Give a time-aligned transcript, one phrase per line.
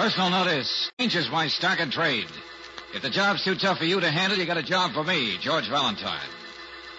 [0.00, 0.90] Personal notice.
[0.98, 2.24] Changes my stock and trade.
[2.94, 5.36] If the job's too tough for you to handle, you got a job for me,
[5.42, 6.26] George Valentine.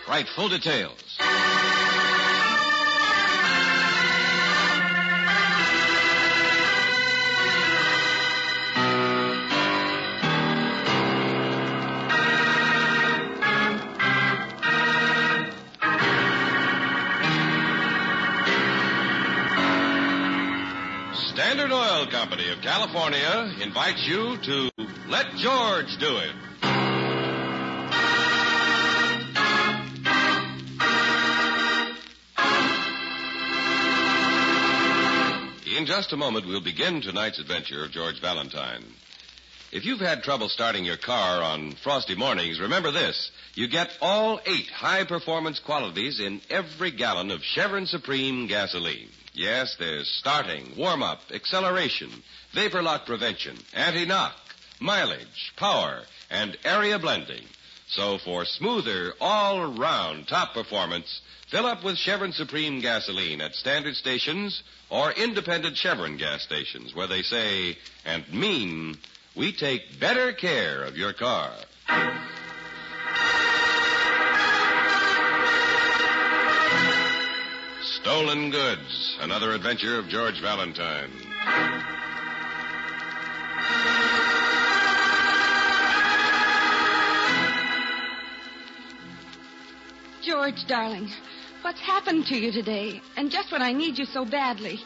[0.08, 1.18] Write full details.
[21.34, 24.70] Standard Oil Company of California invites you to
[25.08, 26.36] Let George Do It.
[35.78, 38.84] In just a moment, we'll begin tonight's adventure of George Valentine.
[39.72, 43.32] If you've had trouble starting your car on frosty mornings, remember this.
[43.56, 49.08] You get all eight high performance qualities in every gallon of Chevron Supreme gasoline.
[49.34, 52.10] Yes, there's starting, warm up, acceleration,
[52.54, 54.36] vapor lock prevention, anti knock,
[54.80, 57.44] mileage, power, and area blending.
[57.88, 63.96] So for smoother, all round top performance, fill up with Chevron Supreme gasoline at standard
[63.96, 68.98] stations or independent Chevron gas stations where they say and mean
[69.36, 71.52] we take better care of your car.
[78.02, 81.12] Stolen Goods, another adventure of George Valentine.
[90.24, 91.08] George, darling,
[91.62, 93.00] what's happened to you today?
[93.16, 94.80] And just when I need you so badly.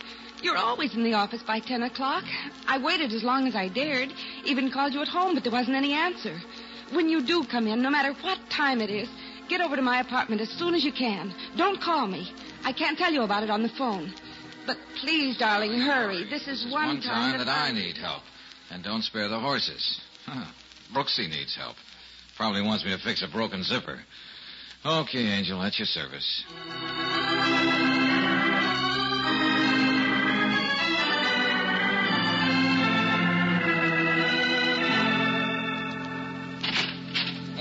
[0.43, 2.25] You're always in the office by 10 o'clock.
[2.67, 4.11] I waited as long as I dared,
[4.43, 6.37] even called you at home, but there wasn't any answer.
[6.91, 9.07] When you do come in, no matter what time it is,
[9.47, 11.33] get over to my apartment as soon as you can.
[11.55, 12.31] Don't call me.
[12.65, 14.13] I can't tell you about it on the phone.
[14.65, 16.25] But please, darling, hurry.
[16.29, 18.23] This is one, One time that I need help.
[18.71, 20.01] And don't spare the horses.
[20.25, 20.45] Huh.
[20.93, 21.75] Brooksy needs help.
[22.35, 23.99] Probably wants me to fix a broken zipper.
[24.85, 26.43] Okay, Angel, at your service.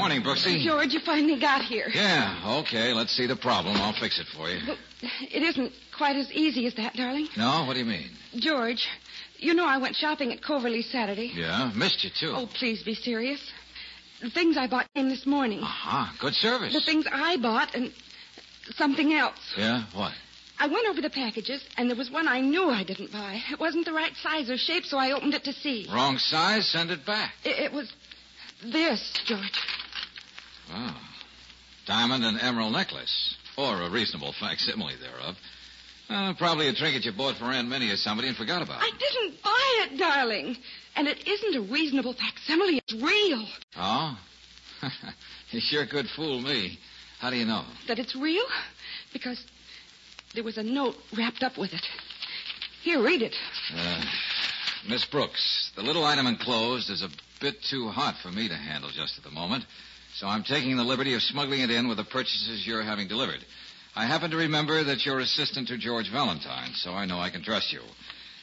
[0.04, 0.62] Morning, Brooksy.
[0.62, 1.90] George, you finally got here.
[1.90, 3.74] Yeah, okay, let's see the problem.
[3.78, 4.60] I'll fix it for you.
[4.66, 4.76] But
[5.32, 7.26] it isn't quite as easy as that, darling.
[7.38, 7.64] No?
[7.66, 8.10] What do you mean?
[8.36, 8.86] George,
[9.38, 11.32] you know I went shopping at Coverly Saturday.
[11.34, 12.34] Yeah, missed you, too.
[12.36, 13.40] Oh, please be serious.
[14.20, 15.60] The things I bought came this morning.
[15.60, 16.12] Uh-huh.
[16.20, 16.74] Good service.
[16.74, 17.90] The things I bought and
[18.74, 19.54] something else.
[19.56, 19.84] Yeah?
[19.94, 20.12] What?
[20.58, 23.40] I went over the packages, and there was one I knew I didn't buy.
[23.50, 25.88] It wasn't the right size or shape, so I opened it to see.
[25.90, 26.68] Wrong size?
[26.68, 27.32] Send it back.
[27.42, 27.90] It, it was
[28.62, 29.58] this, George.
[30.72, 30.96] Oh.
[31.86, 33.36] Diamond and emerald necklace.
[33.56, 35.36] Or a reasonable facsimile thereof.
[36.08, 38.80] Uh, probably a trinket you bought for Aunt Minnie or somebody and forgot about.
[38.82, 40.56] I didn't buy it, darling.
[40.96, 42.78] And it isn't a reasonable facsimile.
[42.78, 43.46] It's real.
[43.76, 44.18] Oh?
[45.50, 46.78] you sure could fool me.
[47.18, 47.64] How do you know?
[47.88, 48.44] That it's real?
[49.12, 49.42] Because
[50.34, 51.86] there was a note wrapped up with it.
[52.82, 53.34] Here, read it.
[53.74, 54.04] Uh,
[54.86, 57.08] Miss Brooks, the little item enclosed is a
[57.40, 59.64] bit too hot for me to handle just at the moment,
[60.14, 63.44] so I'm taking the liberty of smuggling it in with the purchases you're having delivered.
[63.96, 67.42] I happen to remember that you're assistant to George Valentine, so I know I can
[67.42, 67.80] trust you.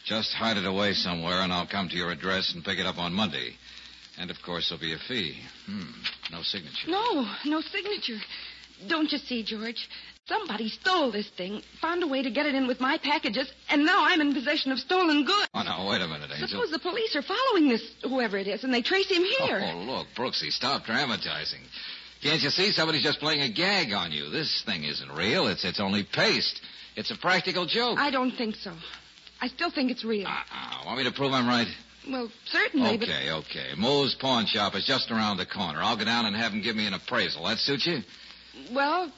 [0.05, 2.97] Just hide it away somewhere, and I'll come to your address and pick it up
[2.97, 3.55] on Monday.
[4.17, 5.39] And, of course, there'll be a fee.
[5.65, 5.91] Hmm,
[6.31, 6.89] no signature.
[6.89, 8.17] No, no signature.
[8.87, 9.87] Don't you see, George?
[10.27, 13.83] Somebody stole this thing, found a way to get it in with my packages, and
[13.85, 15.47] now I'm in possession of stolen goods.
[15.53, 16.47] Oh, now, wait a minute, Angel.
[16.47, 19.61] Suppose the police are following this, whoever it is, and they trace him here.
[19.73, 21.61] Oh, look, Brooksy, stop dramatizing.
[22.21, 24.29] Can't you see somebody's just playing a gag on you?
[24.29, 25.47] This thing isn't real.
[25.47, 26.61] It's it's only paste.
[26.95, 27.97] It's a practical joke.
[27.97, 28.73] I don't think so.
[29.41, 30.27] I still think it's real.
[30.27, 30.85] Uh-uh.
[30.85, 31.67] Want me to prove I'm right?
[32.07, 33.69] Well, certainly, but Okay, okay.
[33.75, 35.79] Moe's pawn shop is just around the corner.
[35.81, 37.45] I'll go down and have him give me an appraisal.
[37.45, 38.01] That suit you?
[38.71, 39.11] well,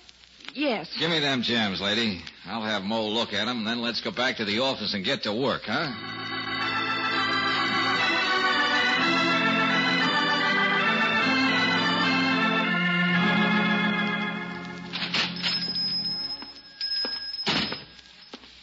[0.53, 0.89] yes.
[0.99, 2.21] Give me them gems, lady.
[2.45, 5.03] I'll have Moe look at them, and then let's go back to the office and
[5.03, 5.91] get to work, huh?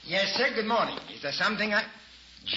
[0.04, 0.48] Yes, sir.
[0.54, 0.98] Good morning.
[1.14, 1.84] Is there something I.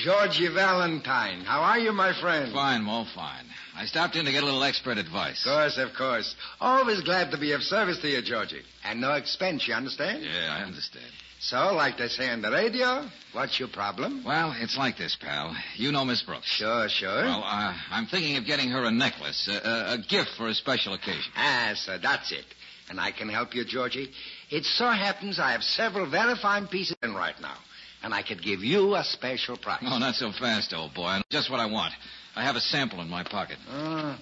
[0.01, 1.42] Georgie Valentine.
[1.42, 2.51] How are you, my friend?
[2.51, 3.45] Fine, Moe, fine.
[3.75, 5.45] I stopped in to get a little expert advice.
[5.45, 6.36] Of course, of course.
[6.60, 8.62] Always glad to be of service to you, Georgie.
[8.84, 10.24] And no expense, you understand?
[10.24, 11.06] Yeah, I understand.
[11.40, 14.24] So, like they say on the radio, what's your problem?
[14.25, 15.56] Well, it's like this, pal.
[15.75, 16.48] You know Miss Brooks.
[16.48, 17.24] Sure, sure.
[17.24, 20.54] Well, uh, I'm thinking of getting her a necklace, a, a, a gift for a
[20.54, 21.31] special occasion.
[21.36, 22.45] Ah, so that's it.
[22.90, 24.12] And I can help you, Georgie.
[24.50, 27.57] It so happens I have several very fine pieces in right now.
[28.04, 29.84] And I could give you a special price.
[29.86, 31.22] Oh, not so fast, old boy.
[31.30, 31.94] Just what I want.
[32.36, 33.58] I have a sample in my pocket.
[33.70, 34.20] Ah.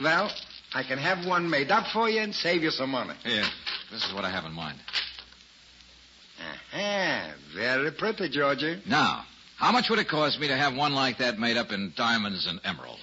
[0.00, 0.30] Well,
[0.74, 3.14] I can have one made up for you and save you some money.
[3.24, 3.44] Here,
[3.90, 4.78] this is what I have in mind.
[6.74, 8.82] Ah, very pretty, Georgie.
[8.86, 9.24] Now,
[9.56, 12.46] how much would it cost me to have one like that made up in diamonds
[12.46, 13.00] and emeralds?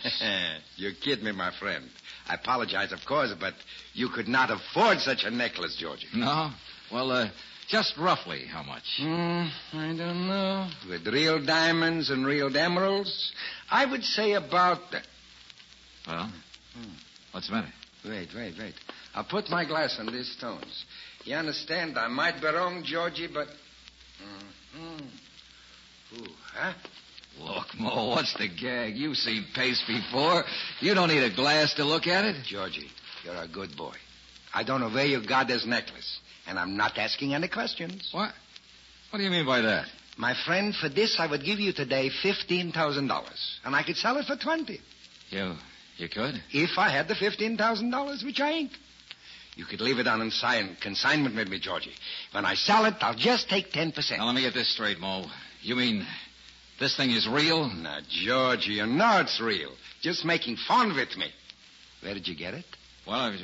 [0.76, 1.90] you kid me, my friend.
[2.28, 3.56] I apologize, of course, but
[3.94, 6.08] you could not afford such a necklace, Georgie.
[6.14, 6.52] No?
[6.92, 7.30] Well, uh,
[7.68, 8.84] just roughly how much?
[8.98, 10.70] Hmm, I don't know.
[10.90, 13.34] With real diamonds and real emeralds,
[13.70, 14.80] I would say about.
[16.08, 16.32] Well,
[17.32, 17.74] what's the matter?
[18.06, 18.74] Wait, wait, wait.
[19.16, 20.86] I'll put my glass on these stones.
[21.24, 21.98] You understand?
[21.98, 23.48] I might be wrong, Georgie, but.
[24.78, 25.06] Mm-hmm.
[26.22, 26.74] Ooh, huh?
[27.40, 28.96] Look, Moe, what's the gag?
[28.96, 30.44] You've seen paste before.
[30.82, 32.44] You don't need a glass to look at it.
[32.46, 32.92] Georgie,
[33.24, 33.96] you're a good boy.
[34.54, 38.10] I don't know where you got this necklace, and I'm not asking any questions.
[38.12, 38.32] What?
[39.10, 39.86] What do you mean by that?
[40.18, 43.98] My friend, for this I would give you today fifteen thousand dollars, and I could
[43.98, 44.80] sell it for twenty.
[45.30, 45.56] You,
[45.98, 46.36] you could?
[46.52, 48.72] If I had the fifteen thousand dollars, which I ain't.
[49.56, 51.94] You could leave it on consign- consignment with me, Georgie.
[52.32, 54.20] When I sell it, I'll just take ten percent.
[54.20, 55.26] Now let me get this straight, Moe.
[55.62, 56.06] You mean
[56.80, 57.70] this thing is real?
[57.70, 59.72] Now, Georgie, you know it's real.
[60.02, 61.28] Just making fun with me.
[62.02, 62.66] Where did you get it?
[63.06, 63.36] Well,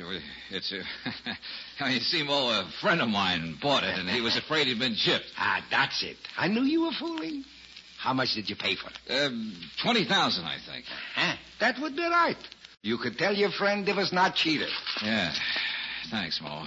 [0.50, 1.90] it's a.
[1.90, 4.94] you see, Moe, a friend of mine bought it, and he was afraid he'd been
[4.94, 5.26] chipped.
[5.36, 6.16] Ah, that's it.
[6.38, 7.44] I knew you were fooling.
[7.98, 9.12] How much did you pay for it?
[9.26, 10.86] Um, twenty thousand, I think.
[11.14, 11.36] Huh?
[11.60, 12.36] That would be right.
[12.82, 14.70] You could tell your friend it was not cheated.
[15.02, 15.34] Yeah.
[16.10, 16.64] Thanks, Moe.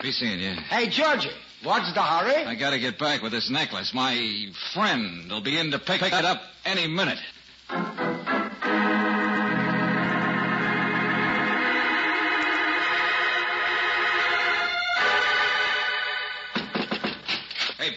[0.00, 0.52] Be seeing you.
[0.52, 1.30] Hey, Georgie,
[1.64, 2.44] what's the hurry?
[2.44, 3.92] I gotta get back with this necklace.
[3.92, 7.18] My friend will be in to pick it up any minute.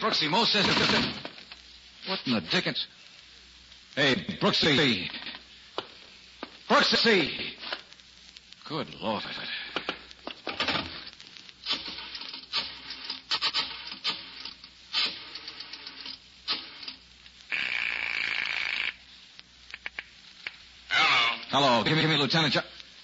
[0.00, 0.66] Brooksy, Moe says.
[2.06, 2.86] What in the dickens?
[3.94, 5.10] Hey, Brooksy.
[6.68, 7.30] Brooksy!
[8.68, 9.22] Good Lord.
[20.90, 21.38] Hello.
[21.50, 22.60] Hello, give me, give me Lieutenant jo-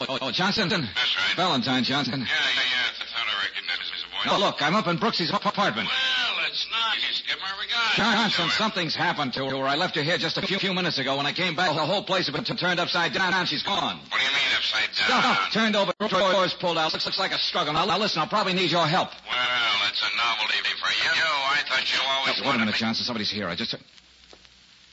[0.08, 0.68] oh, oh, Johnson.
[0.68, 1.36] That's right.
[1.36, 2.20] Valentine Johnson.
[2.20, 2.88] Yeah, yeah, yeah.
[2.88, 4.26] I thought I recognized his voice.
[4.26, 5.88] Now, look, I'm up in Brooksy's apartment.
[5.88, 7.22] Well, it's nice.
[7.26, 7.83] Give my regards.
[7.96, 9.66] Johnson, something's happened to her.
[9.66, 11.16] I left her here just a few, few minutes ago.
[11.16, 13.46] When I came back, the whole place had been turned upside down.
[13.46, 13.98] She's gone.
[14.10, 15.22] What do you mean upside down?
[15.22, 16.92] Stuff turned over, doors pulled out.
[16.92, 17.72] Looks, looks like a struggle.
[17.72, 19.10] Now, now, listen, I'll probably need your help.
[19.10, 21.10] Well, it's a novelty for you.
[21.14, 23.04] You, I thought you always Wait a minute, me- Johnson.
[23.04, 23.48] Somebody's here.
[23.48, 23.74] I just.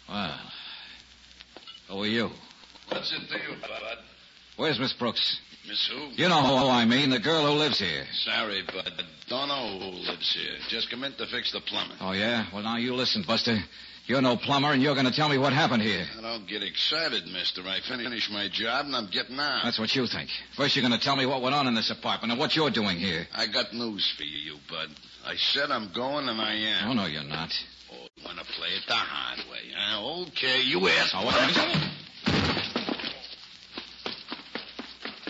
[0.07, 0.39] Well,
[1.89, 2.29] who are you?
[2.89, 3.97] What's it to you, Bud?
[4.57, 5.39] Where's Miss Brooks?
[5.71, 6.09] Miss who?
[6.21, 8.03] You know who I mean, the girl who lives here.
[8.25, 8.91] Sorry, Bud.
[9.29, 10.57] Don't know who lives here.
[10.67, 11.95] Just come in to fix the plumbing.
[12.01, 12.47] Oh, yeah?
[12.53, 13.57] Well, now you listen, Buster.
[14.05, 16.05] You're no plumber, and you're going to tell me what happened here.
[16.17, 17.61] I don't get excited, mister.
[17.65, 19.61] I finish my job and I'm getting out.
[19.63, 20.29] That's what you think.
[20.57, 22.69] First, you're going to tell me what went on in this apartment and what you're
[22.69, 23.25] doing here.
[23.33, 24.89] I got news for you, you Bud.
[25.25, 26.89] I said I'm going and I am.
[26.89, 27.53] Oh, no, you're not.
[27.93, 30.23] Oh, you want to play it the hard way, huh?
[30.23, 31.15] Okay, you ask.
[31.15, 31.87] Oh, wait a minute.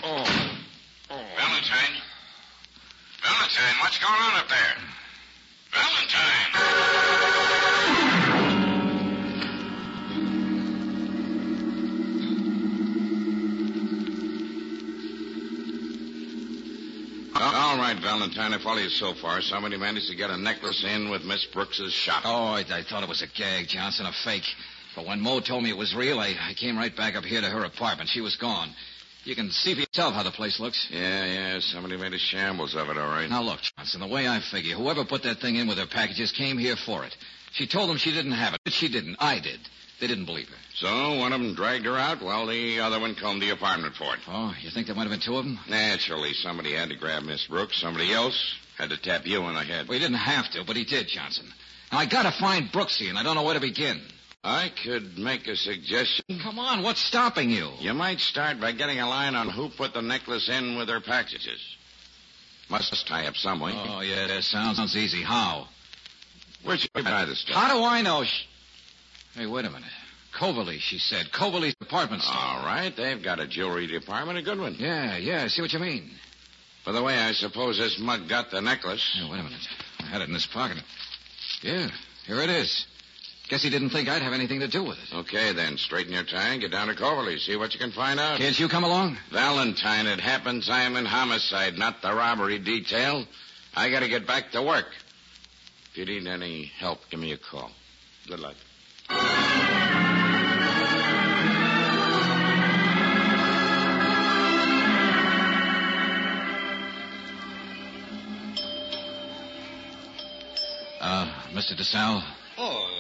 [0.04, 0.26] Oh.
[1.38, 2.02] Valentine.
[3.62, 4.76] Valentine, what's going on up there?
[5.72, 6.52] Valentine.
[17.36, 19.42] All right, Valentine, I follow you so far.
[19.42, 22.24] Somebody managed to get a necklace in with Miss Brooks's shop.
[22.26, 24.46] Oh, I, I thought it was a gag, Johnson, a fake.
[24.96, 27.42] But when Moe told me it was real, I, I came right back up here
[27.42, 28.10] to her apartment.
[28.10, 28.74] She was gone.
[29.24, 30.88] You can see for yourself how the place looks.
[30.90, 33.30] Yeah, yeah, somebody made a shambles of it, all right.
[33.30, 36.32] Now, look, Johnson, the way I figure, whoever put that thing in with her packages
[36.32, 37.16] came here for it.
[37.54, 39.18] She told them she didn't have it, but she didn't.
[39.20, 39.60] I did.
[40.00, 40.56] They didn't believe her.
[40.74, 44.16] So one of them dragged her out while the other one combed the apartment for
[44.16, 44.22] it.
[44.28, 45.60] Oh, you think there might have been two of them?
[45.70, 47.80] Naturally, somebody had to grab Miss Brooks.
[47.80, 49.88] Somebody else had to tap you on the head.
[49.88, 51.46] Well, he didn't have to, but he did, Johnson.
[51.92, 54.02] Now, I gotta find Brooksy, and I don't know where to begin.
[54.44, 56.26] I could make a suggestion.
[56.42, 57.70] Come on, what's stopping you?
[57.80, 61.00] You might start by getting a line on who put the necklace in with her
[61.00, 61.60] packages.
[62.70, 63.72] Must tie up some way.
[63.76, 65.22] Oh, yeah, that sounds, sounds easy.
[65.22, 65.68] How?
[66.64, 67.56] Where'd you buy the stuff?
[67.56, 68.24] How do I know?
[68.24, 68.46] Sh-
[69.36, 69.90] Hey, wait a minute.
[70.34, 71.32] Coverly, she said.
[71.32, 72.36] Coverly's department store.
[72.38, 74.76] All right, they've got a jewelry department, a good one.
[74.80, 76.10] Yeah, yeah, I see what you mean.
[76.86, 79.08] By the way, I suppose this mug got the necklace.
[79.14, 79.68] Hey, wait a minute.
[80.00, 80.78] I had it in this pocket.
[81.62, 81.90] Yeah,
[82.26, 82.88] here it is.
[83.52, 85.14] Guess he didn't think I'd have anything to do with it.
[85.14, 87.38] Okay, then, straighten your tie and get down to Coverly.
[87.38, 88.38] See what you can find out.
[88.38, 89.18] Can't you come along?
[89.30, 93.26] Valentine, it happens I am in homicide, not the robbery detail.
[93.76, 94.86] I gotta get back to work.
[95.92, 97.72] If you need any help, give me a call.
[98.26, 98.56] Good luck.
[111.00, 111.76] Uh, Mr.
[111.76, 112.24] DeSalle,
[112.58, 112.91] Oh,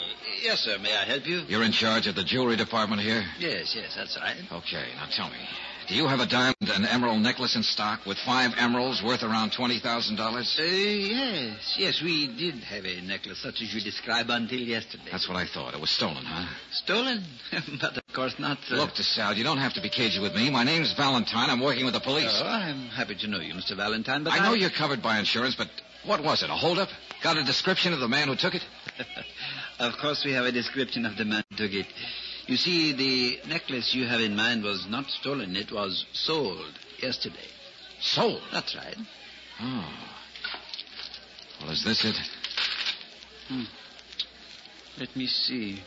[0.42, 0.78] yes, sir.
[0.80, 1.42] May I help you?
[1.48, 3.24] you're in charge of the jewelry department here?
[3.40, 4.38] Yes, yes, that's right.
[4.52, 5.38] Okay, now tell me.
[5.88, 9.52] Do you have a diamond and emerald necklace in stock with five emeralds worth around
[9.52, 9.82] $20,000?
[10.20, 15.10] Uh, yes, yes, we did have a necklace such as you describe until yesterday.
[15.12, 15.74] That's what I thought.
[15.74, 16.48] It was stolen, huh?
[16.72, 17.24] Stolen?
[17.82, 18.60] but of course not.
[18.72, 18.76] Uh...
[18.76, 20.50] Look, DeSalle, you don't have to be cagey with me.
[20.50, 21.50] My name's Valentine.
[21.50, 22.40] I'm working with the police.
[22.42, 23.76] Oh, I'm happy to know you, Mr.
[23.76, 25.68] Valentine, but I know you're covered by insurance, but
[26.06, 26.50] what was it?
[26.50, 26.90] A holdup?
[27.22, 28.64] Got a description of the man who took it?
[29.82, 31.88] of course, we have a description of the man who took it.
[32.48, 35.56] You see, the necklace you have in mind was not stolen.
[35.56, 37.48] It was sold yesterday.
[38.00, 38.42] Sold?
[38.52, 38.96] That's right.
[39.62, 39.94] Oh.
[41.62, 42.16] Well, is this it?
[43.48, 43.64] Hmm.
[45.00, 45.80] Let me see.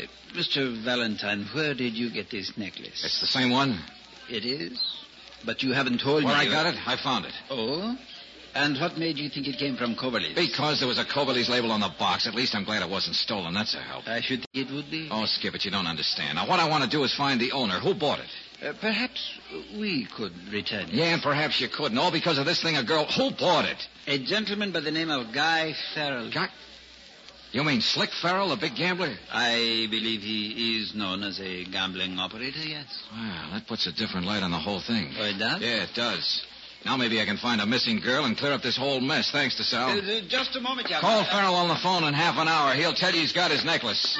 [0.00, 0.82] Uh, Mr.
[0.84, 3.02] Valentine, where did you get this necklace?
[3.04, 3.78] It's the same one?
[4.28, 4.78] It is.
[5.44, 6.40] But you haven't told Where me.
[6.40, 6.76] I got it?
[6.86, 7.34] I found it.
[7.50, 7.96] Oh?
[8.56, 10.34] And what made you think it came from Coverly's?
[10.34, 12.26] Because there was a Coverly's label on the box.
[12.26, 13.52] At least I'm glad it wasn't stolen.
[13.52, 14.08] That's a help.
[14.08, 15.08] I should think it would be.
[15.10, 15.66] Oh, skip it.
[15.66, 16.36] You don't understand.
[16.36, 17.78] Now, what I want to do is find the owner.
[17.80, 18.66] Who bought it?
[18.66, 19.38] Uh, perhaps
[19.78, 20.94] we could return it.
[20.94, 21.98] Yeah, and perhaps you couldn't.
[21.98, 23.04] All because of this thing, a girl.
[23.04, 23.86] Who bought it?
[24.06, 26.30] A gentleman by the name of Guy Farrell.
[26.30, 26.48] Guy?
[27.52, 29.14] You mean Slick Farrell, the big gambler?
[29.30, 32.86] I believe he is known as a gambling operator, yes.
[33.12, 35.10] Well, that puts a different light on the whole thing.
[35.18, 35.60] Oh, it does?
[35.60, 36.44] Yeah, it does.
[36.86, 39.28] Now maybe I can find a missing girl and clear up this whole mess.
[39.32, 39.98] Thanks DeSalle.
[39.98, 41.24] Uh, uh, just a moment, young Call.
[41.24, 42.74] Farrell on the phone in half an hour.
[42.74, 44.16] He'll tell you he's got his necklace.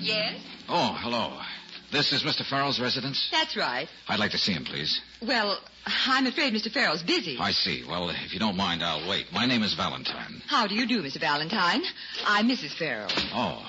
[0.00, 0.34] Yes,
[0.68, 1.38] Oh, hello.
[1.92, 2.44] This is Mr.
[2.44, 3.28] Farrell's residence?
[3.30, 3.86] that's right.
[4.08, 5.00] I'd like to see him, please.
[5.20, 5.58] Well,
[6.06, 6.72] I'm afraid Mr.
[6.72, 7.36] Farrell's busy.
[7.38, 7.84] I see.
[7.86, 9.26] Well, if you don't mind, I'll wait.
[9.32, 10.42] My name is Valentine.
[10.46, 11.20] How do you do, Mr.
[11.20, 11.82] Valentine?
[12.24, 12.72] I'm Mrs.
[12.78, 13.10] Farrell.
[13.34, 13.62] Oh.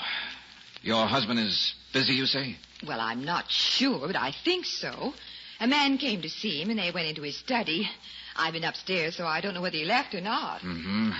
[0.82, 2.58] Your husband is busy, you say?
[2.88, 5.14] Well, I'm not sure, but I think so.
[5.60, 7.90] A man came to see him, and they went into his study.
[8.36, 10.62] I've been upstairs, so I don't know whether he left or not.
[10.62, 11.12] Mm-hmm.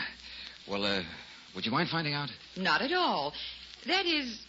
[0.68, 1.04] Well, uh,
[1.56, 2.30] would you mind finding out?
[2.56, 3.34] Not at all.
[3.88, 4.40] That is,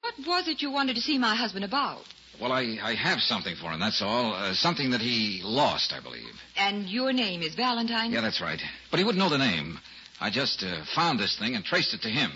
[0.00, 2.02] what was it you wanted to see my husband about?
[2.40, 4.32] Well, I, I have something for him, that's all.
[4.32, 6.32] Uh, something that he lost, I believe.
[6.56, 8.10] And your name is Valentine?
[8.10, 8.60] Yeah, that's right.
[8.90, 9.78] But he wouldn't know the name.
[10.20, 12.32] I just uh, found this thing and traced it to him.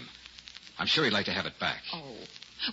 [0.78, 1.82] I'm sure he'd like to have it back.
[1.92, 2.16] Oh.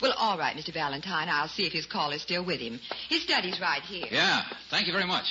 [0.02, 0.74] Well, all right, Mr.
[0.74, 1.30] Valentine.
[1.30, 2.80] I'll see if his call is still with him.
[3.10, 4.08] His study's right here.
[4.10, 5.25] Yeah, thank you very much.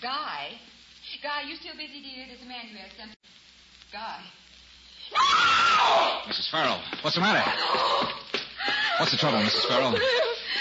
[0.00, 0.58] Guy?
[1.22, 2.26] Guy, you still busy, dear?
[2.28, 3.16] There's a man has something.
[3.92, 4.20] Guy.
[6.28, 6.50] Mrs.
[6.50, 7.42] Farrell, what's the matter?
[8.98, 9.66] What's the trouble, Mrs.
[9.68, 9.94] Farrell?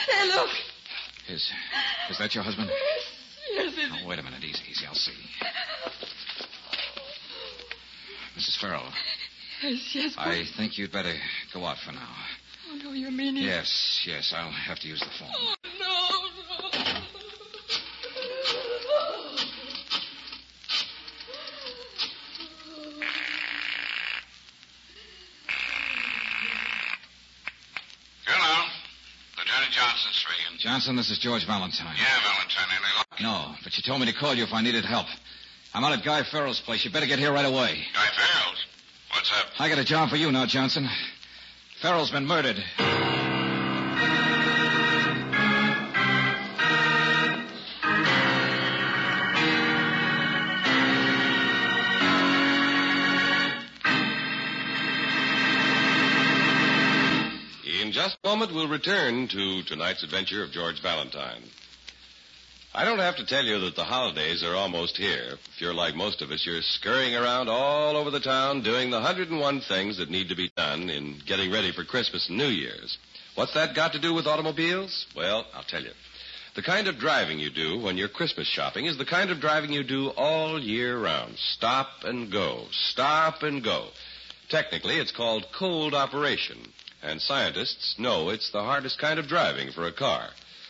[0.07, 0.49] Hey, look.
[1.27, 1.51] Is,
[2.09, 2.69] is that your husband?
[3.51, 4.41] Yes, it Oh, wait a minute.
[4.41, 4.85] Easy, easy.
[4.85, 5.11] I'll see.
[8.37, 8.57] Mrs.
[8.57, 8.89] Farrell,
[9.61, 10.13] Yes, yes.
[10.17, 11.13] I think you'd better
[11.53, 12.15] go out for now.
[12.71, 13.41] Oh, no, you mean it?
[13.41, 14.33] Yes, yes.
[14.35, 15.29] I'll have to use the phone.
[15.33, 17.01] Oh, no, no.
[28.25, 28.55] Hello.
[29.37, 30.57] Lieutenant Johnson speaking.
[30.77, 31.95] Johnson, this is George Valentine.
[31.97, 32.67] Yeah, Valentine.
[32.69, 33.07] Any luck?
[33.19, 35.07] No, but you told me to call you if I needed help.
[35.73, 36.85] I'm out at Guy Farrell's place.
[36.85, 37.79] You better get here right away.
[37.95, 38.65] Guy Farrell's.
[39.11, 39.47] What's up?
[39.57, 40.87] I got a job for you now, Johnson.
[41.81, 42.63] Farrell's been murdered.
[57.97, 61.41] Just a moment, we'll return to tonight's adventure of George Valentine.
[62.71, 65.39] I don't have to tell you that the holidays are almost here.
[65.55, 68.97] If you're like most of us, you're scurrying around all over the town doing the
[68.97, 72.99] 101 things that need to be done in getting ready for Christmas and New Year's.
[73.33, 75.07] What's that got to do with automobiles?
[75.15, 75.93] Well, I'll tell you.
[76.55, 79.71] The kind of driving you do when you're Christmas shopping is the kind of driving
[79.71, 81.33] you do all year round.
[81.39, 82.65] Stop and go.
[82.91, 83.87] Stop and go.
[84.49, 86.57] Technically, it's called cold operation,
[87.07, 90.29] and scientists know it's the hardest kind of driving for a car.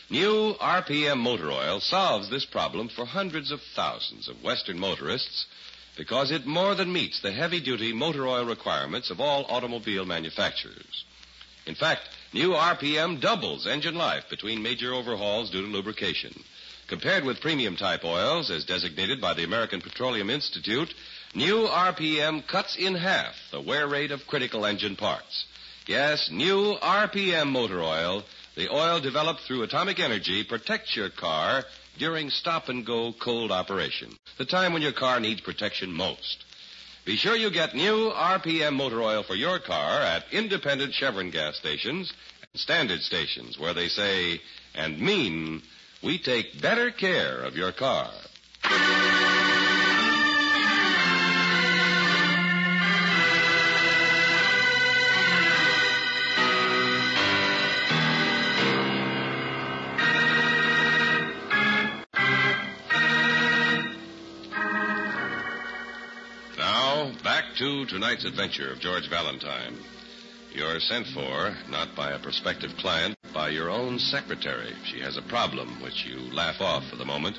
[0.10, 5.46] New RPM motor oil solves this problem for hundreds of thousands of Western motorists
[5.98, 11.04] because it more than meets the heavy duty motor oil requirements of all automobile manufacturers.
[11.66, 16.34] In fact, new RPM doubles engine life between major overhauls due to lubrication.
[16.88, 20.94] Compared with premium type oils, as designated by the American Petroleum Institute,
[21.36, 25.46] new RPM cuts in half the wear rate of critical engine parts.
[25.88, 28.24] Yes, new RPM motor oil,
[28.56, 31.64] the oil developed through atomic energy, protects your car
[31.98, 36.44] during stop and go cold operation, the time when your car needs protection most.
[37.06, 41.56] Be sure you get new RPM motor oil for your car at independent Chevron gas
[41.56, 44.42] stations and standard stations where they say
[44.76, 45.62] and mean
[46.04, 48.12] we take better care of your car.
[67.58, 69.78] To tonight's adventure of George Valentine.
[70.54, 74.76] You're sent for, not by a prospective client, by your own secretary.
[74.86, 77.36] She has a problem, which you laugh off for the moment.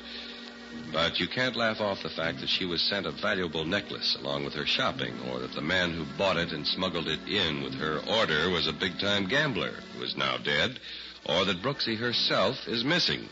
[0.91, 4.43] But you can't laugh off the fact that she was sent a valuable necklace along
[4.43, 7.75] with her shopping, or that the man who bought it and smuggled it in with
[7.75, 10.81] her order was a big time gambler who is now dead,
[11.29, 13.29] or that Brooksy herself is missing.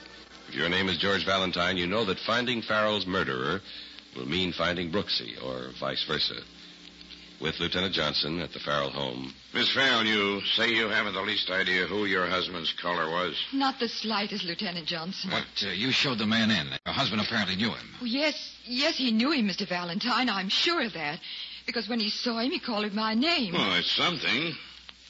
[0.47, 3.59] If your name is George Valentine, you know that finding Farrell's murderer
[4.15, 6.35] will mean finding Brooksy, or vice versa.
[7.39, 9.31] With Lieutenant Johnson at the Farrell home.
[9.53, 13.35] Miss Farrell, you say you haven't the least idea who your husband's caller was?
[13.53, 15.29] Not the slightest, Lieutenant Johnson.
[15.29, 16.67] But uh, you showed the man in.
[16.85, 17.89] Your husband apparently knew him.
[18.01, 19.69] Oh, yes, yes, he knew him, Mr.
[19.69, 20.29] Valentine.
[20.29, 21.19] I'm sure of that.
[21.67, 23.53] Because when he saw him, he called him by name.
[23.53, 24.53] Well, it's something.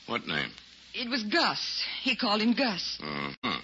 [0.08, 0.50] What name?
[0.94, 1.84] It was Gus.
[2.02, 3.00] He called him Gus.
[3.02, 3.60] Uh-huh.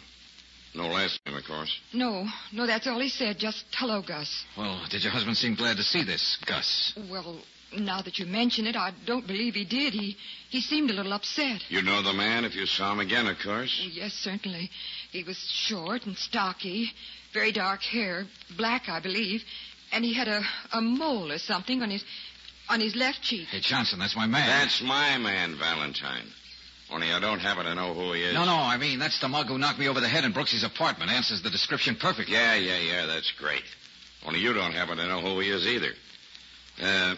[0.75, 1.79] No last name, of course.
[1.93, 3.38] No, no, that's all he said.
[3.38, 4.46] Just hello, Gus.
[4.58, 6.93] Well, did your husband seem glad to see this, Gus?
[7.10, 7.38] Well,
[7.77, 9.93] now that you mention it, I don't believe he did.
[9.93, 10.17] He
[10.49, 11.62] he seemed a little upset.
[11.69, 13.81] You know the man if you saw him again, of course.
[13.83, 14.69] Oh, yes, certainly.
[15.12, 16.91] He was short and stocky,
[17.33, 18.25] very dark hair,
[18.57, 19.43] black, I believe,
[19.91, 22.03] and he had a, a mole or something on his
[22.69, 23.47] on his left cheek.
[23.49, 24.47] Hey, Johnson, that's my man.
[24.47, 26.27] That's my man, Valentine.
[26.91, 28.33] Only I don't happen to know who he is.
[28.33, 30.63] No, no, I mean, that's the mug who knocked me over the head in Brooksy's
[30.63, 31.09] apartment.
[31.09, 32.33] Answers the description perfectly.
[32.33, 33.63] Yeah, yeah, yeah, that's great.
[34.25, 35.91] Only you don't happen to know who he is either.
[36.81, 37.15] Uh,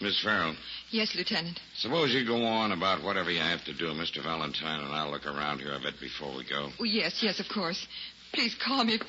[0.00, 0.54] Miss Farrell,
[0.90, 1.60] Yes, Lieutenant.
[1.76, 4.22] suppose you go on about whatever you have to do, Mr.
[4.22, 6.70] Valentine, and I'll look around here a bit before we go.
[6.78, 7.86] Oh, yes, yes, of course.
[8.32, 9.02] Please call me if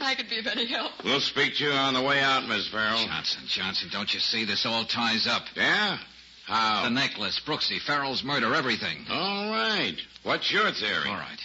[0.00, 0.92] I could be of any help.
[1.04, 3.06] We'll speak to you on the way out, Miss Farrell.
[3.06, 5.42] Johnson, Johnson, don't you see this all ties up?
[5.56, 5.98] Yeah?
[6.46, 6.82] How?
[6.84, 9.06] The necklace, Brooksy, Farrell's murder, everything.
[9.08, 9.96] All right.
[10.24, 11.06] What's your theory?
[11.08, 11.38] All right.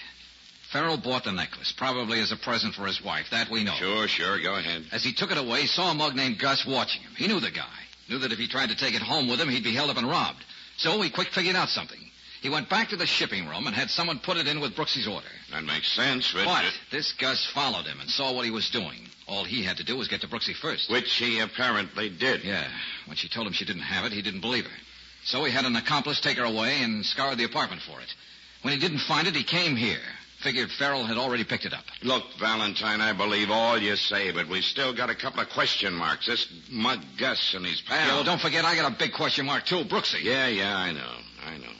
[0.72, 3.28] Farrell bought the necklace, probably as a present for his wife.
[3.32, 3.74] That we know.
[3.76, 4.42] Sure, sure.
[4.42, 4.86] Go ahead.
[4.92, 7.12] As he took it away, he saw a mug named Gus watching him.
[7.16, 7.70] He knew the guy.
[8.10, 9.98] Knew that if he tried to take it home with him, he'd be held up
[9.98, 10.44] and robbed.
[10.78, 12.00] So he quick figured out something.
[12.42, 15.08] He went back to the shipping room and had someone put it in with Brooksy's
[15.08, 15.28] order.
[15.52, 16.46] That makes sense, but...
[16.46, 19.10] But this Gus followed him and saw what he was doing.
[19.28, 20.90] All he had to do was get to Brooksy first.
[20.90, 22.44] Which he apparently did.
[22.44, 22.68] Yeah.
[23.06, 24.78] When she told him she didn't have it, he didn't believe her.
[25.26, 28.14] So he had an accomplice take her away and scoured the apartment for it.
[28.62, 30.00] When he didn't find it, he came here.
[30.44, 31.84] Figured Farrell had already picked it up.
[32.04, 35.94] Look, Valentine, I believe all you say, but we've still got a couple of question
[35.94, 36.28] marks.
[36.28, 38.18] This mug Gus and his pal.
[38.18, 39.84] Well, don't forget, I got a big question mark, too.
[39.86, 40.24] Brooksy.
[40.24, 41.12] Yeah, yeah, I know.
[41.44, 41.74] I know.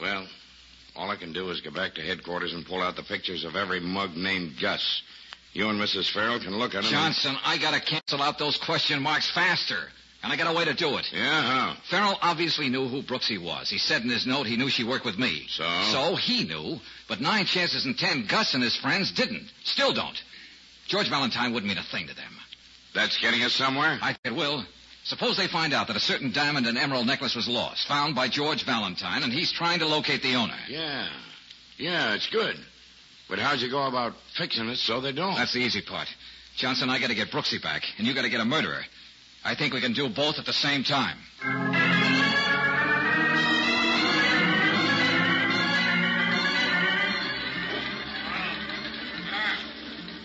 [0.00, 0.26] Well,
[0.94, 3.56] all I can do is go back to headquarters and pull out the pictures of
[3.56, 5.02] every mug named Gus.
[5.54, 6.10] You and Mrs.
[6.12, 6.92] Farrell can look at them.
[6.92, 9.88] Johnson, I gotta cancel out those question marks faster.
[10.22, 11.06] And I got a way to do it.
[11.12, 11.76] Yeah, how?
[11.90, 13.68] Farrell obviously knew who Brooksy was.
[13.68, 15.46] He said in his note he knew she worked with me.
[15.48, 15.64] So?
[15.90, 19.50] So he knew, but nine chances in ten Gus and his friends didn't.
[19.64, 20.16] Still don't.
[20.86, 22.32] George Valentine wouldn't mean a thing to them.
[22.94, 23.98] That's getting us somewhere?
[24.00, 24.64] I think it will.
[25.04, 28.28] Suppose they find out that a certain diamond and emerald necklace was lost, found by
[28.28, 30.56] George Valentine, and he's trying to locate the owner.
[30.68, 31.08] Yeah.
[31.78, 32.56] Yeah, it's good.
[33.28, 35.34] But how'd you go about fixing it so they don't?
[35.34, 36.06] That's the easy part.
[36.56, 38.84] Johnson, I gotta get Brooksy back, and you gotta get a murderer.
[39.44, 41.18] I think we can do both at the same time.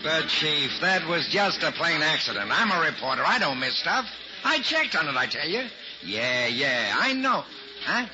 [0.02, 2.50] But, Chief, that was just a plain accident.
[2.50, 3.22] I'm a reporter.
[3.26, 4.06] I don't miss stuff.
[4.44, 5.64] I checked on it, I tell you.
[6.04, 7.44] Yeah, yeah, I know.
[7.84, 8.06] Huh?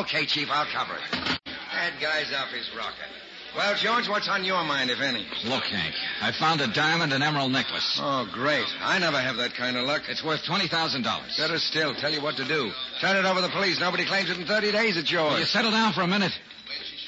[0.00, 1.40] Okay, Chief, I'll cover it.
[1.72, 3.06] That guy's off his rocker.
[3.56, 5.26] Well, George, what's on your mind, if any?
[5.44, 7.98] Look, Hank, I found a diamond and emerald necklace.
[8.00, 8.66] Oh, great.
[8.80, 10.02] I never have that kind of luck.
[10.08, 11.02] It's worth $20,000.
[11.36, 11.94] Better still.
[11.94, 12.70] Tell you what to do.
[13.00, 13.80] Turn it over to the police.
[13.80, 14.96] Nobody claims it in 30 days.
[14.96, 15.32] It's yours.
[15.32, 16.32] Will you settle down for a minute?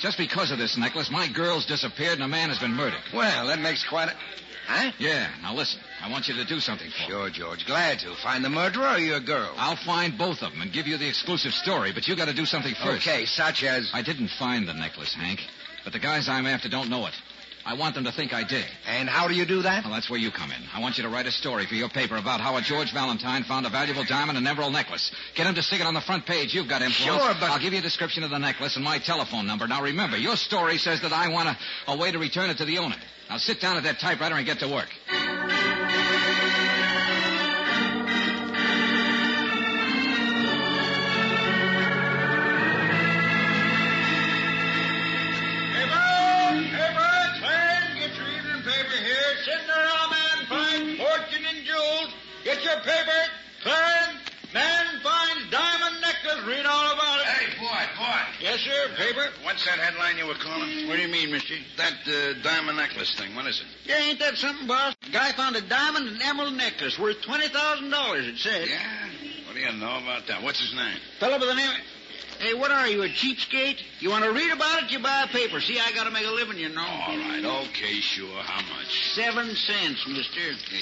[0.00, 3.02] Just because of this necklace, my girl's disappeared and a man has been murdered.
[3.14, 4.14] Well, that makes quite a.
[4.66, 4.90] Huh?
[4.98, 5.80] Yeah, now listen.
[6.02, 7.08] I want you to do something for me.
[7.08, 7.66] Sure, George.
[7.66, 8.14] Glad to.
[8.16, 9.52] Find the murderer or your girl?
[9.56, 12.34] I'll find both of them and give you the exclusive story, but you got to
[12.34, 13.06] do something first.
[13.06, 13.90] Okay, such as.
[13.94, 15.40] I didn't find the necklace, Hank,
[15.84, 17.14] but the guys I'm after don't know it.
[17.64, 18.64] I want them to think I did.
[18.88, 19.84] And how do you do that?
[19.84, 20.60] Well, that's where you come in.
[20.74, 23.44] I want you to write a story for your paper about how a George Valentine
[23.44, 25.12] found a valuable diamond and emerald necklace.
[25.36, 26.54] Get him to stick it on the front page.
[26.54, 27.22] You've got influence.
[27.22, 29.68] Sure, but- I'll give you a description of the necklace and my telephone number.
[29.68, 31.56] Now remember, your story says that I want a,
[31.92, 32.96] a way to return it to the owner.
[33.30, 34.88] Now sit down at that typewriter and get to work.
[52.72, 53.22] Your paper.
[53.62, 54.16] Clan!
[54.54, 56.44] Man finds diamond necklace.
[56.46, 57.26] Read all about it.
[57.26, 58.20] Hey, boy, boy.
[58.40, 58.94] Yes, sir.
[58.96, 59.28] Paper.
[59.44, 60.88] What's that headline you were calling?
[60.88, 61.54] What do you mean, mister?
[61.78, 63.34] That uh, diamond necklace thing.
[63.34, 63.66] What is it?
[63.88, 64.94] Yeah, ain't that something, boss?
[65.10, 68.68] Guy found a diamond and emerald necklace worth $20,000, it says.
[68.68, 69.08] Yeah?
[69.46, 70.42] What do you know about that?
[70.42, 70.98] What's his name?
[71.18, 71.70] Fellow by the name...
[72.40, 73.78] Hey, what are you, a cheapskate?
[74.00, 75.60] You want to read about it, you buy a paper.
[75.60, 76.82] See, I got to make a living, you know.
[76.82, 78.42] All right, okay, sure.
[78.42, 79.14] How much?
[79.14, 80.40] Seven cents, mister.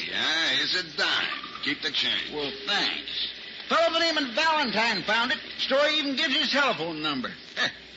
[0.08, 1.49] Yeah, here's a dime.
[1.62, 2.32] Keep the change.
[2.32, 3.28] Well, thanks.
[3.68, 5.38] Fellow by the name of Valentine found it.
[5.58, 7.30] Story even gives his telephone number.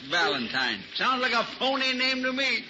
[0.10, 0.80] Valentine.
[0.95, 2.65] Sounds like a phony name to me.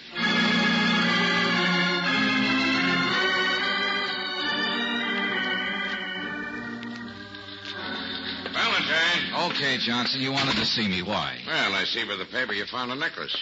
[8.54, 9.52] Valentine.
[9.52, 11.02] Okay, Johnson, you wanted to see me.
[11.02, 11.40] Why?
[11.48, 13.36] Well, I see by the paper you found a necklace.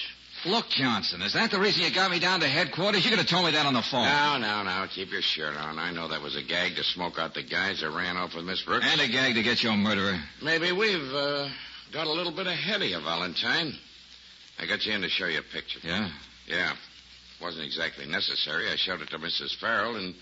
[0.43, 3.03] Look, Johnson, is that the reason you got me down to headquarters?
[3.03, 4.05] You could have told me that on the phone.
[4.05, 5.77] Now, now, now, keep your shirt on.
[5.77, 8.45] I know that was a gag to smoke out the guys that ran off with
[8.45, 8.87] Miss Brooks.
[8.89, 10.19] And a gag to get your murderer.
[10.41, 11.47] Maybe we've uh,
[11.91, 13.75] got a little bit ahead of you, Valentine.
[14.57, 15.79] I got you in to show you a picture.
[15.83, 16.09] Yeah?
[16.47, 16.73] Yeah.
[17.39, 18.67] Wasn't exactly necessary.
[18.69, 19.55] I showed it to Mrs.
[19.55, 20.15] Farrell, and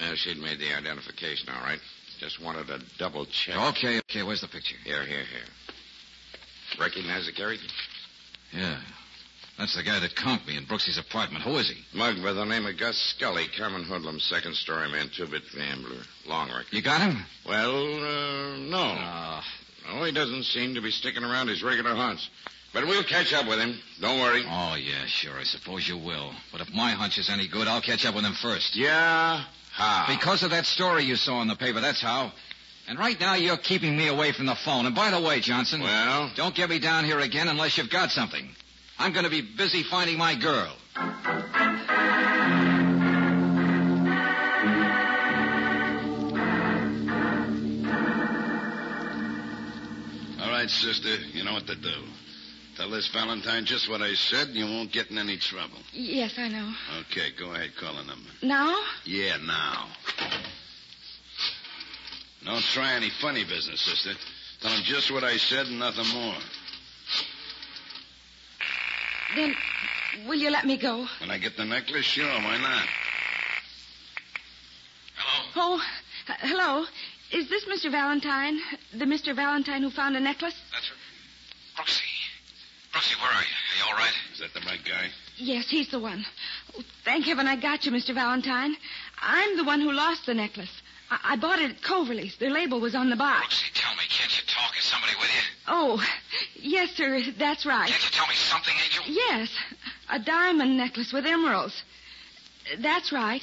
[0.00, 1.80] well, she'd made the identification all right.
[2.20, 3.56] Just wanted a double check.
[3.56, 4.76] Okay, okay, where's the picture?
[4.84, 6.78] Here, here, here.
[6.80, 7.66] Recognize the character?
[8.52, 8.78] Yeah.
[9.58, 11.42] That's the guy that conked me in Brooksy's apartment.
[11.42, 11.84] Who is he?
[11.92, 16.02] Mug by the name of Gus Scully, common hoodlum, second story man, two bit gambler,
[16.26, 16.66] long record.
[16.70, 17.24] You got him?
[17.44, 18.94] Well, uh, no.
[18.96, 19.44] Ah.
[19.92, 22.28] No, he doesn't seem to be sticking around his regular haunts.
[22.72, 23.78] But we'll catch up with him.
[24.00, 24.44] Don't worry.
[24.46, 25.36] Oh, yeah, sure.
[25.38, 26.32] I suppose you will.
[26.52, 28.76] But if my hunch is any good, I'll catch up with him first.
[28.76, 29.44] Yeah?
[29.72, 30.04] How?
[30.06, 32.32] Because of that story you saw in the paper, that's how.
[32.86, 34.86] And right now, you're keeping me away from the phone.
[34.86, 35.80] And by the way, Johnson.
[35.80, 36.30] Well?
[36.36, 38.50] Don't get me down here again unless you've got something.
[38.98, 40.74] I'm going to be busy finding my girl.
[50.40, 51.14] All right, sister.
[51.32, 51.94] You know what to do.
[52.76, 55.78] Tell this Valentine just what I said, and you won't get in any trouble.
[55.92, 56.72] Yes, I know.
[57.00, 57.70] Okay, go ahead.
[57.76, 58.30] Call the number.
[58.42, 58.76] Now?
[59.04, 59.88] Yeah, now.
[62.44, 64.12] Don't try any funny business, sister.
[64.60, 66.36] Tell him just what I said and nothing more.
[69.38, 69.54] Then,
[70.26, 71.06] will you let me go?
[71.20, 72.86] When I get the necklace, sure, why not?
[75.16, 75.78] Hello?
[75.78, 75.82] Oh,
[76.28, 76.84] h- hello.
[77.30, 77.88] Is this Mr.
[77.88, 78.58] Valentine?
[78.92, 79.36] The Mr.
[79.36, 80.56] Valentine who found a necklace?
[80.72, 81.86] That's right.
[81.86, 82.10] Brooksy.
[82.92, 83.46] Brooksy, where are you?
[83.46, 84.14] Are you all right?
[84.32, 85.06] Is that the right guy?
[85.36, 86.24] Yes, he's the one.
[86.76, 88.12] Oh, thank heaven I got you, Mr.
[88.14, 88.74] Valentine.
[89.22, 90.82] I'm the one who lost the necklace.
[91.12, 92.36] I, I bought it at Coverly's.
[92.38, 93.46] The label was on the box.
[93.54, 94.76] Brooksy, tell me, can't you talk?
[94.76, 95.42] Is somebody with you?
[95.68, 96.02] Oh,
[96.60, 97.20] yes, sir.
[97.38, 97.88] That's right.
[97.88, 99.04] Can't you tell me something, Angel?
[99.06, 99.50] Yes,
[100.10, 101.82] a diamond necklace with emeralds.
[102.78, 103.42] That's right.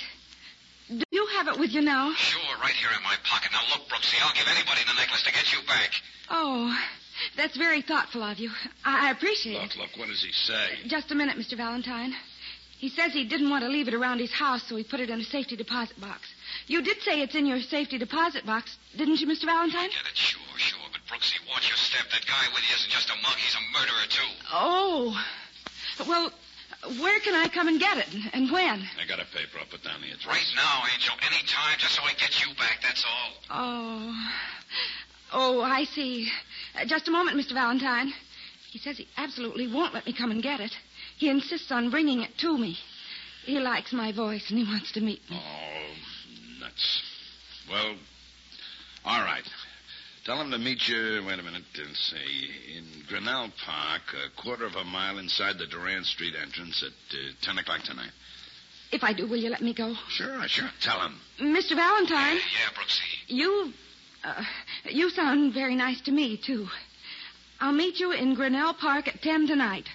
[0.89, 2.13] Do you have it with you now?
[2.13, 3.49] Sure, right here in my pocket.
[3.51, 5.89] Now look, Brooksy, I'll give anybody the necklace to get you back.
[6.29, 6.77] Oh,
[7.35, 8.51] that's very thoughtful of you.
[8.83, 9.77] I I appreciate Look, it.
[9.79, 10.87] look, what does he say?
[10.87, 11.57] Just a minute, Mr.
[11.57, 12.13] Valentine.
[12.77, 15.09] He says he didn't want to leave it around his house, so he put it
[15.09, 16.21] in a safety deposit box.
[16.67, 19.45] You did say it's in your safety deposit box, didn't you, Mr.
[19.45, 19.89] Valentine?
[19.89, 20.15] Get it?
[20.17, 20.79] Sure, sure.
[21.15, 22.11] But Brooksy, watch your step.
[22.11, 23.35] That guy with you isn't just a mug.
[23.37, 24.31] He's a murderer, too.
[24.51, 25.25] Oh.
[26.07, 26.31] Well,
[26.99, 28.89] where can I come and get it, and- and when?
[28.99, 29.59] I got a paper.
[29.59, 30.25] I'll put down the address.
[30.25, 31.15] Right now, Angel.
[31.21, 33.33] Any time, just so I get you back, that's all.
[33.49, 34.31] Oh.
[35.31, 36.31] Oh, I see.
[36.75, 37.53] Uh, just a moment, Mr.
[37.53, 38.13] Valentine.
[38.69, 40.77] He says he absolutely won't let me come and get it.
[41.17, 42.77] He insists on bringing it to me.
[43.45, 45.41] He likes my voice and he wants to meet me.
[45.41, 47.03] Oh, nuts.
[47.69, 47.95] Well,
[49.05, 49.47] all right.
[50.25, 54.65] Tell him to meet you, wait a minute, let's see, in Grinnell Park, a quarter
[54.65, 58.09] of a mile inside the Durand Street entrance at uh, 10 o'clock tonight.
[58.91, 59.93] If I do, will you let me go?
[60.09, 60.69] Sure, sure.
[60.81, 61.19] Tell him.
[61.39, 61.75] Mr.
[61.75, 63.01] Valentine, Yeah, Brooksy.
[63.27, 63.71] you.
[64.23, 64.43] Uh,
[64.89, 66.67] you sound very nice to me, too.
[67.59, 69.87] I'll meet you in Grinnell Park at 10 tonight.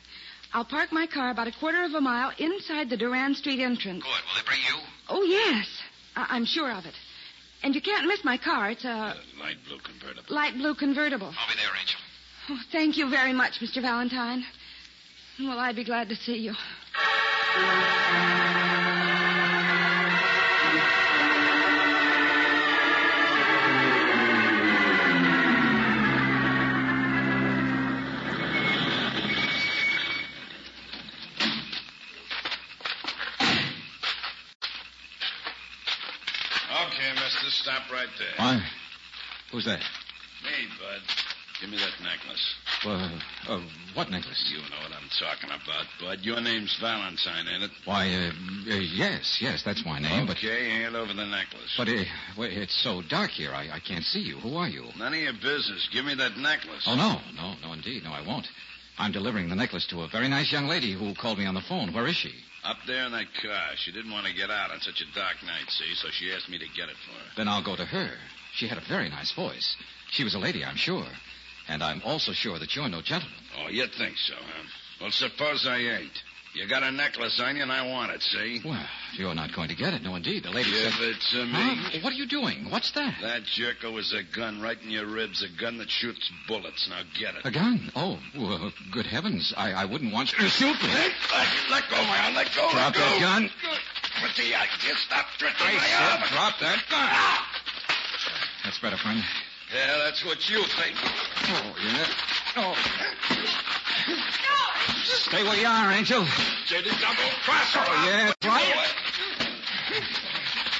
[0.52, 4.04] I'll park my car about a quarter of a mile inside the Durand Street entrance.
[4.04, 4.10] Good.
[4.10, 4.78] Will they bring you?
[5.08, 5.66] Oh, yes.
[6.14, 6.94] I- I'm sure of it.
[7.62, 8.70] And you can't miss my car.
[8.70, 10.34] It's a light blue convertible.
[10.34, 11.26] light blue convertible.
[11.26, 12.00] I'll be there, Angel.
[12.48, 13.82] Oh, thank you very much, Mr.
[13.82, 14.44] Valentine.
[15.38, 16.54] Well, I'd be glad to see you.
[37.62, 38.34] Stop right there.
[38.36, 38.62] Why?
[39.52, 39.80] Who's that?
[39.80, 41.02] Me, Bud.
[41.60, 42.54] Give me that necklace.
[42.86, 43.60] Uh, uh,
[43.92, 44.50] what necklace?
[44.50, 46.20] You know what I'm talking about, Bud.
[46.22, 47.70] Your name's Valentine, ain't it?
[47.84, 50.38] Why, uh, uh, yes, yes, that's my name, but...
[50.38, 51.74] Okay, hand over the necklace.
[51.76, 52.04] But uh,
[52.38, 54.38] wait, it's so dark here, I, I can't see you.
[54.38, 54.86] Who are you?
[54.96, 55.86] None of your business.
[55.92, 56.84] Give me that necklace.
[56.86, 58.04] Oh, no, no, no, indeed.
[58.04, 58.46] No, I won't.
[58.96, 61.60] I'm delivering the necklace to a very nice young lady who called me on the
[61.68, 61.92] phone.
[61.92, 62.32] Where is she?
[62.64, 63.72] Up there in that car.
[63.76, 66.48] She didn't want to get out on such a dark night, see, so she asked
[66.48, 67.26] me to get it for her.
[67.36, 68.10] Then I'll go to her.
[68.54, 69.76] She had a very nice voice.
[70.10, 71.06] She was a lady, I'm sure.
[71.68, 73.38] And I'm also sure that you're no gentleman.
[73.58, 74.66] Oh, you think so, huh?
[75.00, 76.18] Well, suppose I ain't.
[76.52, 78.60] You got a necklace on you, and I want it, see?
[78.64, 78.84] Well,
[79.16, 80.02] you're not going to get it.
[80.02, 80.42] No, indeed.
[80.42, 81.08] The lady Give said...
[81.08, 81.52] it to me.
[81.52, 81.98] Huh?
[82.02, 82.70] What are you doing?
[82.70, 83.14] What's that?
[83.22, 86.88] That jerko is a gun right in your ribs, a gun that shoots bullets.
[86.90, 87.46] Now get it.
[87.46, 87.92] A gun?
[87.94, 89.54] Oh, well, good heavens.
[89.56, 90.88] I, I wouldn't want you to shoot me.
[90.88, 91.12] Let,
[91.70, 92.34] let go, man.
[92.34, 92.68] Let go.
[92.72, 93.00] Drop let go.
[93.00, 93.50] that gun.
[94.20, 96.28] What the uh, just stop twisting my said arm.
[96.32, 97.10] drop that gun.
[98.64, 99.22] That's better, friend.
[99.72, 100.96] Yeah, that's what you think.
[100.98, 102.06] Oh, yeah.
[102.56, 103.79] Oh.
[105.04, 106.24] Stay where you are, Angel.
[106.66, 107.84] Say the double cross her.
[107.86, 108.66] Oh, yeah, Put right.
[108.66, 108.86] you away.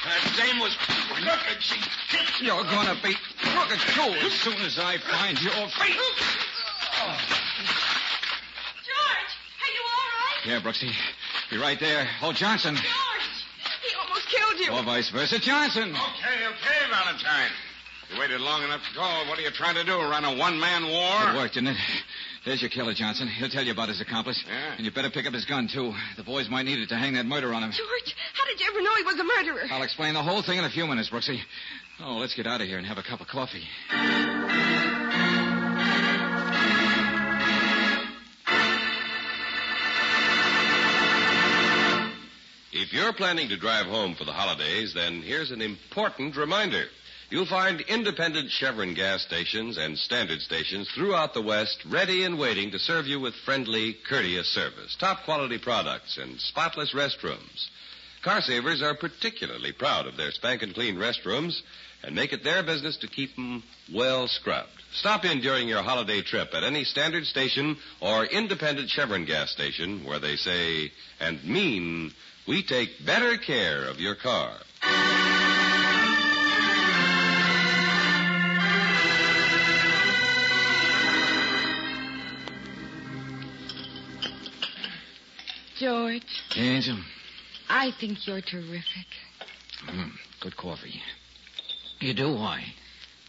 [0.05, 1.63] That dame was crooked.
[1.63, 1.79] She
[2.11, 5.97] tipped You're gonna be crooked too as soon as I find your feet.
[8.87, 10.47] George, are you all right?
[10.47, 10.91] Yeah, Brooksy.
[11.51, 12.09] Be right there.
[12.23, 12.75] Oh, Johnson.
[12.75, 12.87] George,
[13.83, 14.73] he almost killed you.
[14.73, 15.91] Or vice versa, Johnson.
[15.91, 17.51] Okay, okay, Valentine.
[18.13, 19.27] You waited long enough to call.
[19.27, 19.97] What are you trying to do?
[19.97, 21.31] Run a one-man war?
[21.31, 21.77] It worked, didn't it?
[22.45, 23.29] There's your killer, Johnson.
[23.29, 24.43] He'll tell you about his accomplice.
[24.47, 24.75] Yeah.
[24.77, 25.93] And you better pick up his gun, too.
[26.17, 27.71] The boys might need it to hang that murder on him.
[27.71, 29.67] George, how did you ever know he was a murderer?
[29.71, 31.39] I'll explain the whole thing in a few minutes, Brooksy.
[32.03, 33.65] Oh, let's get out of here and have a cup of coffee.
[42.73, 46.87] If you're planning to drive home for the holidays, then here's an important reminder.
[47.31, 52.73] You'll find independent Chevron gas stations and standard stations throughout the West ready and waiting
[52.73, 57.69] to serve you with friendly, courteous service, top quality products, and spotless restrooms.
[58.25, 61.61] Car savers are particularly proud of their spanking clean restrooms
[62.03, 63.63] and make it their business to keep them
[63.95, 64.83] well scrubbed.
[64.93, 70.05] Stop in during your holiday trip at any standard station or independent Chevron gas station
[70.05, 70.91] where they say
[71.21, 72.11] and mean
[72.49, 74.53] we take better care of your car.
[85.81, 86.23] George,
[86.57, 86.99] Angel.
[87.71, 89.07] I think you're terrific.
[89.89, 91.01] Mm, good coffee.
[92.01, 92.35] You do?
[92.35, 92.63] Why?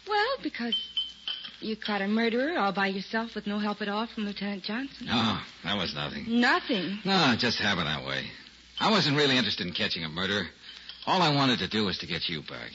[0.06, 0.76] Well, because
[1.60, 5.06] you caught a murderer all by yourself with no help at all from Lieutenant Johnson.
[5.06, 6.26] No, that was nothing.
[6.28, 6.98] Nothing.
[7.06, 8.26] No, it just happened that way.
[8.78, 10.44] I wasn't really interested in catching a murderer.
[11.06, 12.70] All I wanted to do was to get you back.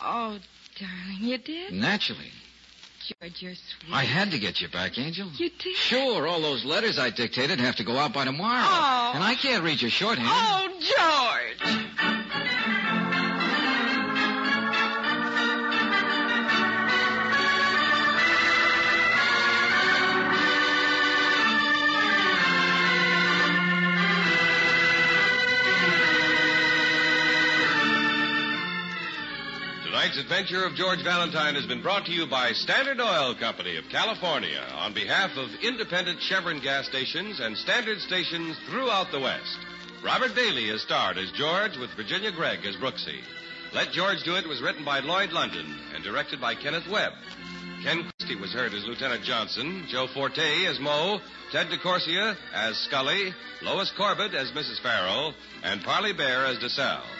[0.00, 0.38] Oh,
[0.78, 1.74] darling, you did?
[1.74, 2.32] Naturally.
[3.18, 3.92] George, you're sweet.
[3.92, 5.28] I had to get you back, Angel.
[5.36, 5.74] You did?
[5.74, 8.62] Sure, all those letters I dictated have to go out by tomorrow.
[8.64, 9.12] Oh.
[9.14, 10.28] And I can't read your shorthand.
[10.28, 11.49] Oh, George!
[30.00, 33.84] Tonight's adventure of George Valentine has been brought to you by Standard Oil Company of
[33.90, 39.58] California on behalf of independent Chevron gas stations and standard stations throughout the West.
[40.02, 43.20] Robert Bailey is starred as George with Virginia Gregg as Brooksy.
[43.74, 47.12] Let George Do It was written by Lloyd London and directed by Kenneth Webb.
[47.82, 51.20] Ken Christy was heard as Lieutenant Johnson, Joe Forte as Moe,
[51.52, 54.80] Ted DeCorsia as Scully, Lois Corbet as Mrs.
[54.80, 57.19] Farrell, and Parley Baer as DeSalle.